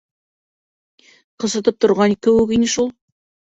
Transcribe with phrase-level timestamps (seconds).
[1.45, 2.95] Ҡысытып торған кеүек ине шул.